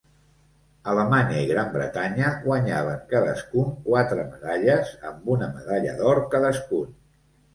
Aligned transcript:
Alemanya 0.91 1.35
i 1.41 1.49
Gran 1.49 1.67
Bretanya 1.73 2.31
guanyaven 2.45 3.03
cadascun 3.11 3.69
quatre 3.87 4.25
medalles 4.31 4.89
amb 5.11 5.29
una 5.35 5.51
medalla 5.59 5.93
d'or 6.03 6.25
cadascun. 6.33 6.97